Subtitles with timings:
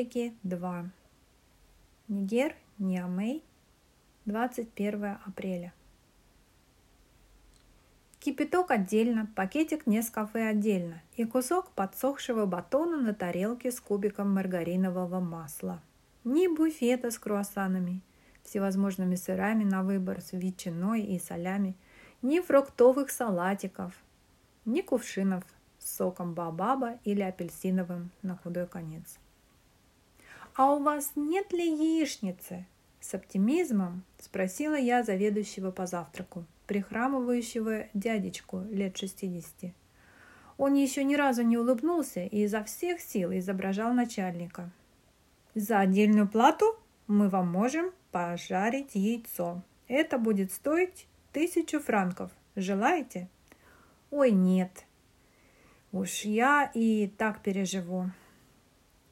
[0.00, 0.90] Африки 2.
[2.08, 3.44] Нигер, Ниамей,
[4.24, 5.74] 21 апреля.
[8.18, 15.82] Кипяток отдельно, пакетик Нескафе отдельно и кусок подсохшего батона на тарелке с кубиком маргаринового масла.
[16.24, 18.00] Ни буфета с круассанами,
[18.42, 21.76] всевозможными сырами на выбор с ветчиной и солями,
[22.22, 23.92] ни фруктовых салатиков,
[24.64, 25.44] ни кувшинов
[25.78, 29.18] с соком бабаба или апельсиновым на худой конец.
[30.54, 32.66] «А у вас нет ли яичницы?»
[33.00, 39.72] С оптимизмом спросила я заведующего по завтраку, прихрамывающего дядечку лет 60.
[40.58, 44.70] Он еще ни разу не улыбнулся и изо всех сил изображал начальника.
[45.54, 49.62] «За отдельную плату мы вам можем пожарить яйцо.
[49.88, 52.30] Это будет стоить тысячу франков.
[52.56, 53.28] Желаете?»
[54.10, 54.84] «Ой, нет.
[55.92, 58.10] Уж я и так переживу.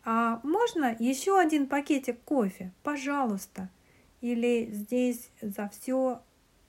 [0.04, 2.72] А можно еще один пакетик кофе?
[2.82, 3.68] Пожалуйста.
[4.20, 6.22] Или здесь за все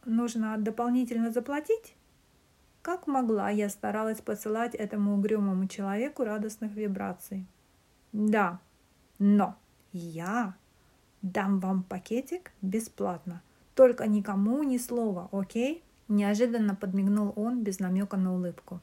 [0.05, 1.95] нужно дополнительно заплатить?
[2.81, 7.45] Как могла, я старалась посылать этому угрюмому человеку радостных вибраций.
[8.13, 8.59] Да,
[9.19, 9.55] но
[9.91, 10.55] я
[11.21, 13.41] дам вам пакетик бесплатно.
[13.75, 15.83] Только никому ни слова, окей?
[16.07, 18.79] Неожиданно подмигнул он без намека на улыбку.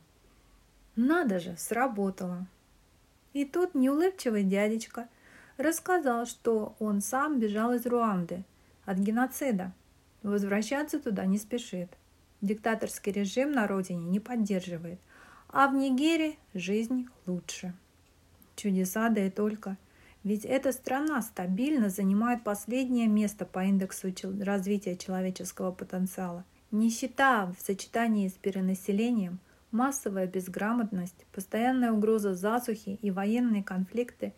[0.95, 2.47] Надо же, сработало.
[3.37, 5.11] И тут неулыбчивый дядечка
[5.59, 8.45] рассказал, что он сам бежал из Руанды
[8.87, 9.75] от геноцида.
[10.23, 11.91] Возвращаться туда не спешит.
[12.41, 14.99] Диктаторский режим на родине не поддерживает,
[15.51, 17.75] а в Нигерии жизнь лучше.
[18.57, 19.77] Чудеса, да и только.
[20.25, 26.43] Ведь эта страна стабильно занимает последнее место по индексу развития человеческого потенциала.
[26.71, 29.41] Нищета в сочетании с перенаселением
[29.77, 34.33] Массовая безграмотность, постоянная угроза засухи и военные конфликты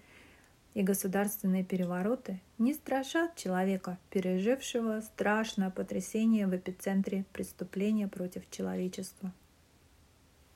[0.74, 9.32] и государственные перевороты не страшат человека, пережившего страшное потрясение в эпицентре преступления против человечества.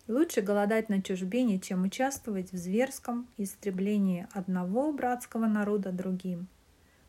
[0.08, 6.48] Лучше голодать на чужбине, чем участвовать в зверском истреблении одного братского народа другим.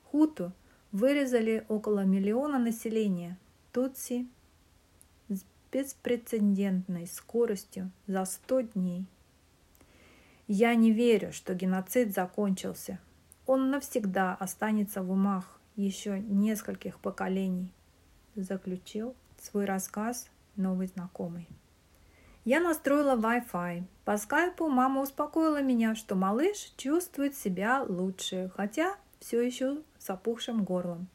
[0.04, 0.54] Хуту
[0.92, 3.36] вырезали около миллиона населения,
[3.72, 4.28] Тутси
[5.74, 9.06] беспрецедентной скоростью за 100 дней.
[10.48, 13.00] Я не верю, что геноцид закончился.
[13.48, 17.74] Он навсегда останется в умах еще нескольких поколений,
[18.36, 21.48] заключил свой рассказ новый знакомый.
[22.46, 23.84] Я настроила Wi-Fi.
[24.06, 30.64] По скайпу мама успокоила меня, что малыш чувствует себя лучше, хотя все еще с опухшим
[30.64, 31.08] горлом.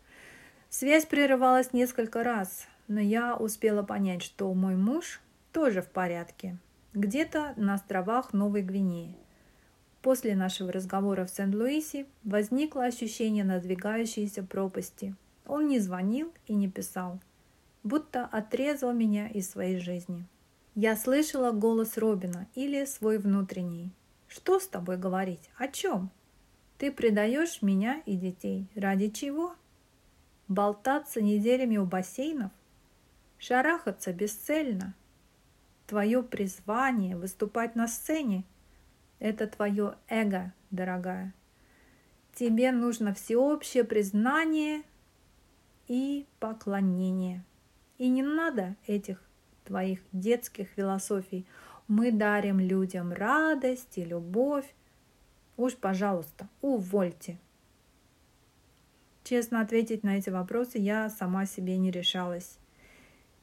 [0.71, 5.21] Связь прерывалась несколько раз, но я успела понять, что мой муж
[5.53, 6.57] тоже в порядке,
[6.95, 9.15] где-то на островах Новой Гвинеи.
[10.03, 15.15] После нашего разговора в Сент-Луисе возникло ощущение надвигающейся пропасти.
[15.47, 17.21] Он не звонил и не писал,
[17.83, 20.25] будто отрезал меня из своей жизни.
[20.75, 23.91] Я слышала голос Робина или свой внутренний.
[24.29, 25.51] «Что с тобой говорить?
[25.57, 26.11] О чем?
[26.77, 28.69] Ты предаешь меня и детей.
[28.77, 29.55] Ради чего?
[30.47, 32.53] Болтаться неделями у бассейнов?
[33.39, 34.95] Шарахаться бесцельно.
[35.87, 38.45] Твое призвание выступать на сцене–
[39.19, 41.33] это твое эго, дорогая.
[42.35, 44.83] Тебе нужно всеобщее признание
[45.89, 47.43] и поклонение.
[47.97, 49.21] И не надо этих
[49.65, 51.47] твоих детских философий.
[51.89, 54.73] Мы дарим людям радость и любовь.
[55.57, 57.39] Уж, пожалуйста, увольте.
[59.25, 62.59] Честно ответить на эти вопросы я сама себе не решалась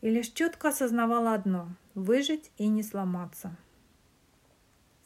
[0.02, 3.56] и лишь четко осознавала одно– выжить и не сломаться.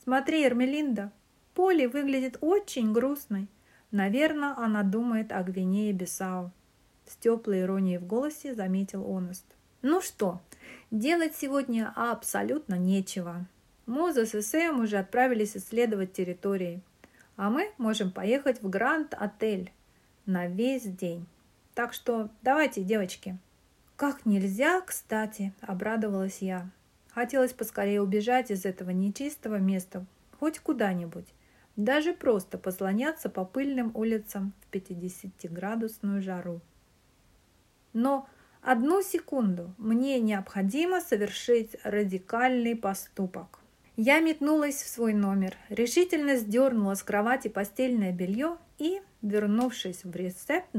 [0.04, 1.12] «Смотри, Эрмелинда,
[1.54, 3.48] Поли выглядит очень грустной.
[3.92, 6.52] Наверное, она думает о Гвинее Бисау».
[7.06, 9.46] С теплой иронией в голосе заметил Оneст.
[9.82, 10.42] «Ну что,
[10.92, 13.46] делать сегодня абсолютно нечего.
[13.86, 16.82] Мозес и Сэм уже отправились исследовать территории,
[17.36, 19.72] а мы можем поехать в Гранд-отель
[20.26, 21.26] на весь день.
[21.74, 23.38] Так что давайте, девочки».
[24.00, 26.70] «Как нельзя, кстати!»– обрадовалась я.
[27.10, 30.06] Хотелось поскорее убежать из этого нечистого места,
[30.40, 31.26] хоть куда-нибудь.
[31.76, 36.62] Даже просто послоняться по пыльным улицам в 50-градусную жару.
[37.92, 38.30] Но
[38.62, 43.60] одну секунду мне необходимо совершить радикальный поступок.
[43.98, 50.70] Я метнулась в свой номер, решительно сдернула с кровати постельное белье и, вернувшись в рецепт,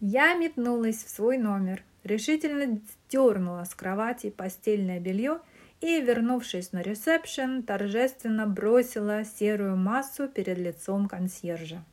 [0.00, 5.40] я метнулась в свой номер, решительно сдернула с кровати постельное белье
[5.80, 11.84] и, вернувшись на ресепшн, торжественно бросила серую массу перед лицом консьержа.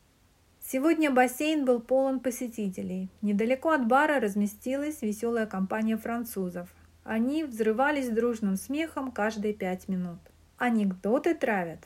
[0.60, 3.10] Сегодня бассейн был полон посетителей.
[3.20, 6.68] Недалеко от бара разместилась веселая компания французов.
[7.04, 10.18] Они взрывались дружным смехом каждые пять минут.
[10.56, 11.80] Анекдоты травят.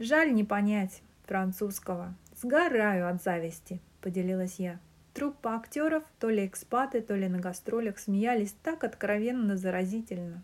[0.00, 2.14] Жаль не понять французского.
[2.36, 4.80] Сгораю от зависти, поделилась я.
[5.14, 10.42] Труппа актеров, то ли экспаты, то ли на гастролях, смеялись так откровенно заразительно.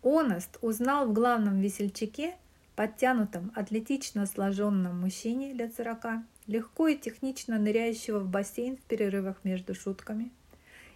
[0.00, 2.36] Оneст узнал в главном весельчаке,
[2.76, 9.74] подтянутом, атлетично сложенном мужчине лет сорока, легко и технично ныряющего в бассейн в перерывах между
[9.74, 10.30] шутками,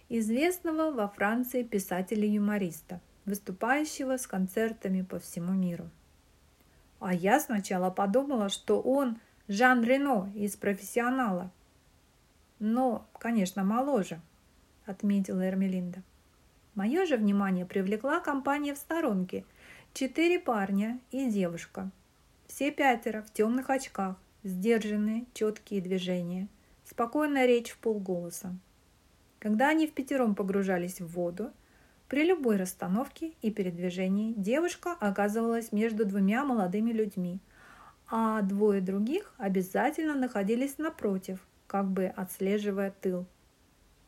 [0.07, 5.89] известного во Франции писателя-юмориста, выступающего с концертами по всему миру.
[7.01, 9.19] А я сначала подумала, что он
[9.49, 11.51] Жан Рено из «Профессионала».
[12.59, 14.19] Но, конечно, моложе,
[14.85, 16.01] отметила Эрмелинда.
[16.75, 19.45] Мое же внимание привлекла компания в сторонке.
[19.93, 21.89] Четыре парня и девушка.
[22.47, 26.47] Все пятеро в темных очках, сдержанные, четкие движения,
[26.85, 28.55] спокойная речь в полголоса.
[29.39, 31.51] Когда они в пятером погружались в воду,
[32.07, 37.39] при любой расстановке и передвижении девушка оказывалась между двумя молодыми людьми,
[38.09, 43.25] а двое других обязательно находились напротив, как бы отслеживая тыл.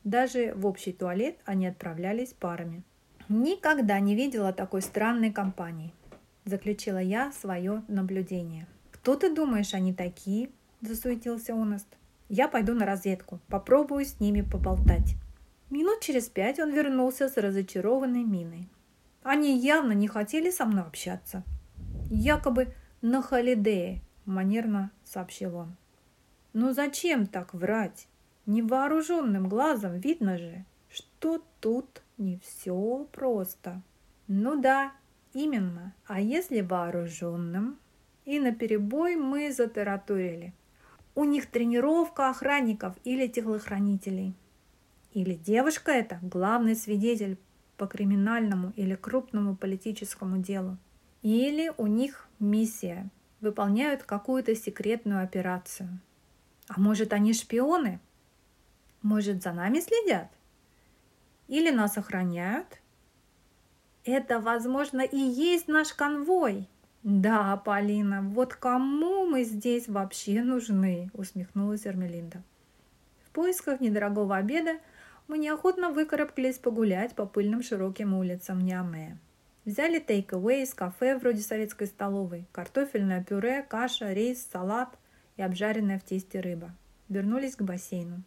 [0.03, 2.83] Даже в общий туалет они отправлялись парами.
[3.27, 5.93] «Никогда не видела такой странной компании»,–
[6.45, 8.67] заключила я свое наблюдение–
[9.01, 10.49] «Кто ты думаешь, они такие?»–
[10.81, 11.87] засуетился Онаст.
[12.27, 15.15] «Я пойду на разведку, попробую с ними поболтать».
[15.69, 18.67] Минут через пять он вернулся с разочарованной миной.
[19.23, 21.43] Они явно не хотели со мной общаться.
[22.09, 25.77] «Якобы на холидее»,– манерно сообщил он.
[26.53, 28.07] «Ну зачем так врать?
[28.45, 33.81] Невооруженным глазом видно же, что тут не все просто».
[34.27, 34.91] «Ну да,
[35.33, 35.93] именно.
[36.05, 37.77] А если вооруженным?»
[38.29, 40.53] и на перебой мы затараторили.
[41.15, 44.35] У них тренировка охранников или телохранителей.
[45.13, 47.39] Или девушка это главный свидетель
[47.75, 50.77] по криминальному или крупному политическому делу.
[51.23, 53.09] Или у них миссия,
[53.41, 55.99] выполняют какую-то секретную операцию.
[56.69, 57.99] А может, они шпионы?
[59.01, 60.29] Может, за нами следят?
[61.47, 62.79] Или нас охраняют?
[64.05, 66.67] Это, возможно, и есть наш конвой.
[67.03, 72.43] «Да, Полина, вот кому мы здесь вообще нужны?»– усмехнулась Эрмелинда.
[73.25, 74.79] В поисках недорогого обеда
[75.29, 79.17] мы неохотно выкарабкались погулять по пыльным широким улицам Ниаме.
[79.63, 84.89] Взяли тейк-эвэй из кафе вроде советской столовой, картофельное пюре, каша, рис, салат
[85.39, 86.71] и обжаренная в тесте рыба.
[87.07, 88.21] Вернулись к бассейну.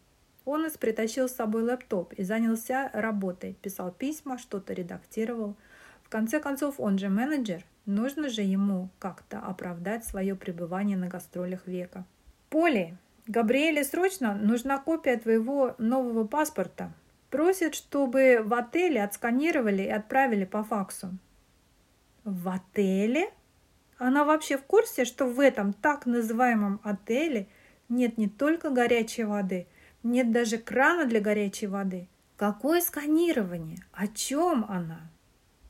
[0.45, 5.55] Онес притащил с собой лэптоп и занялся работой, писал письма, что-то редактировал.
[6.03, 11.67] В конце концов, он же менеджер, Нужно же ему как-то оправдать свое пребывание на гастролях
[11.67, 12.05] века.
[12.49, 12.95] «Поли,
[13.27, 16.93] Габриэле срочно нужна копия твоего нового паспорта.
[17.29, 21.09] Просит, чтобы в отеле отсканировали и отправили по факсу».
[22.23, 23.31] «В отеле?
[23.97, 27.47] Она вообще в курсе, что в этом так называемом отеле
[27.89, 29.67] нет не только горячей воды,
[30.01, 32.07] нет даже крана для горячей воды?
[32.35, 33.79] Какое сканирование?
[33.91, 35.01] О чем она?»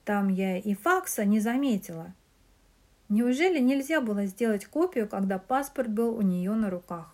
[0.05, 2.13] Там я и факса не заметила.
[3.09, 7.13] Неужели нельзя было сделать копию, когда паспорт был у нее на руках?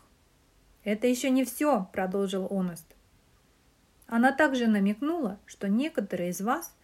[0.84, 2.96] «Это еще не все»,– продолжил Оneст.
[4.08, 6.76] Она также намекнула, что некоторые из вас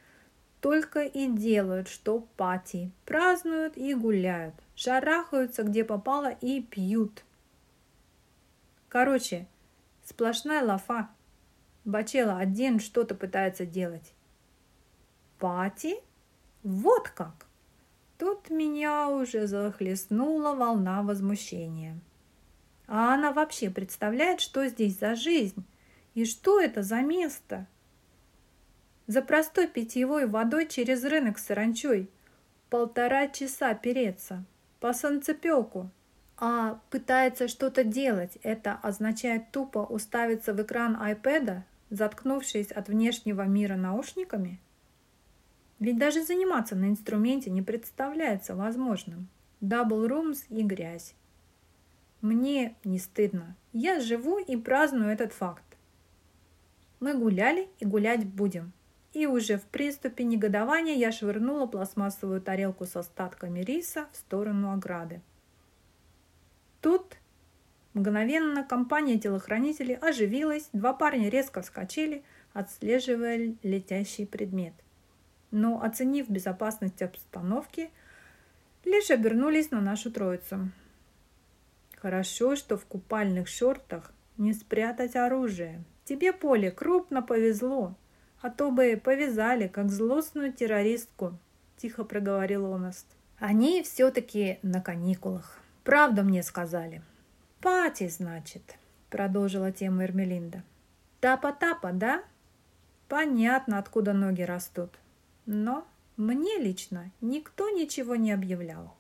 [0.65, 7.23] только и делают, что пати, празднуют и гуляют, шарахаются где попало и пьют.
[8.89, 9.45] Короче,
[10.03, 11.09] сплошная лафа.
[11.83, 14.11] Бачела один что-то пытается делать.
[15.37, 15.97] Пати?
[16.63, 17.45] Вот как!
[18.17, 21.95] Тут меня уже захлестнула волна возмущения.
[22.87, 25.63] А она вообще представляет, что здесь за жизнь?
[26.15, 27.67] И что это за место?
[29.07, 32.09] За простой питьевой водой через рынок с саранчой
[32.69, 34.43] полтора часа переться
[34.79, 35.89] по санцепёку.
[36.37, 43.75] А пытается что-то делать, это означает тупо уставиться в экран айпэда, заткнувшись от внешнего мира
[43.75, 44.59] наушниками–
[45.79, 49.27] ведь даже заниматься на инструменте не представляется возможным.
[49.61, 51.15] Дабл румс и грязь.
[52.21, 53.55] Мне не стыдно.
[53.73, 55.63] Я живу и праздную этот факт.
[56.99, 58.71] Мы гуляли и гулять будем.
[59.15, 65.21] И уже в приступе негодования я швырнула пластмассовую тарелку с остатками риса в сторону ограды.
[66.81, 67.15] Тут
[67.93, 74.73] мгновенно компания телохранителей оживилась, два парня резко вскочили, отслеживая летящий предмет.
[75.49, 77.91] но, оценив безопасность обстановки,
[78.83, 80.71] лишь обернулись на нашу троицу.
[81.95, 85.85] Хорошо, что в купальных шортах не спрятать оружие.
[86.03, 87.95] Тебе, Поле, крупно повезло,
[88.41, 91.37] а то бы повязали, как злостную террористку,
[91.77, 93.07] тихо проговорил Онаст.
[93.39, 95.59] Они все-таки на каникулах.
[95.83, 97.01] Правда мне сказали.
[97.61, 98.77] Пати, значит,
[99.09, 100.63] продолжила тему Эрмелинда.
[101.19, 102.23] Тапа-тапа, да?
[103.07, 104.91] Понятно, откуда ноги растут.
[105.45, 105.85] Но
[106.17, 108.95] мне лично никто ничего не объявлял.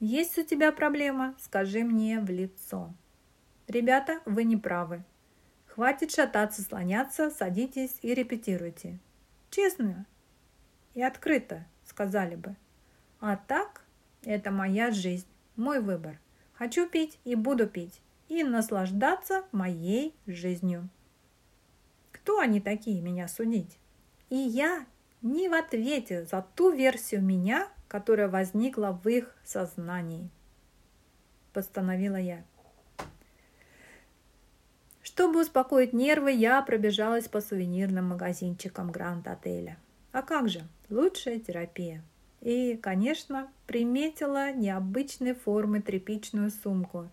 [0.00, 2.92] Есть у тебя проблема, скажи мне в лицо.
[3.68, 5.04] Ребята, вы не правы.
[5.80, 8.98] Хватит шататься, слоняться, садитесь и репетируйте.
[9.48, 10.04] Честно
[10.92, 12.54] и открыто, сказали бы.
[13.18, 13.82] А так,
[14.22, 16.20] это моя жизнь, мой выбор.
[16.52, 18.02] Хочу пить и буду пить.
[18.28, 20.90] И наслаждаться моей жизнью.
[22.12, 23.78] Кто они такие меня судить?
[24.28, 24.84] И я
[25.22, 30.28] не в ответе за ту версию меня, которая возникла в их сознании.
[31.54, 32.44] Постановила я.
[35.12, 39.76] Чтобы успокоить нервы, я пробежалась по сувенирным магазинчикам Гранд-отеля.
[40.12, 42.04] А как же, лучшая терапия.
[42.40, 47.10] И, конечно, приметила необычной формы тряпичную сумку.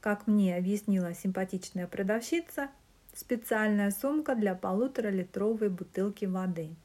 [0.00, 2.68] Как мне объяснила симпатичная продавщица,
[3.12, 6.70] специальная сумка для полуторалитровой бутылки воды–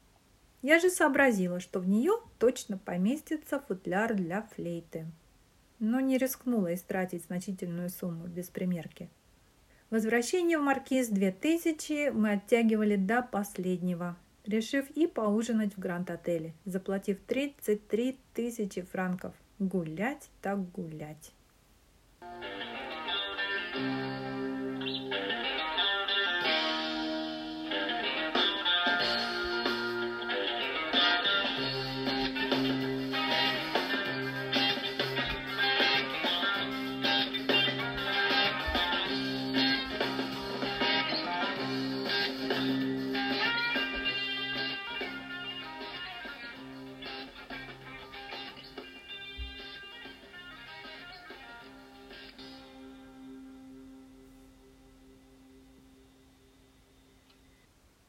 [0.60, 5.06] я же сообразила, что в нее точно поместится футляр для флейты.
[5.78, 9.08] Но не рискнула истратить значительную сумму без примерки.
[9.90, 18.18] Возвращение в Маркиз 2000 мы оттягивали до последнего, решив и поужинать в Гранд-отеле, заплатив 33
[18.34, 19.32] тысячи франков.
[19.58, 21.32] Гулять так гулять.
[23.74, 24.27] thank you